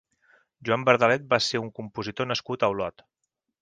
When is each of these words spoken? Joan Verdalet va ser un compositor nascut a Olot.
Joan 0.69 0.85
Verdalet 0.89 1.29
va 1.35 1.41
ser 1.51 1.63
un 1.67 1.71
compositor 1.81 2.33
nascut 2.35 2.67
a 2.71 2.75
Olot. 2.79 3.11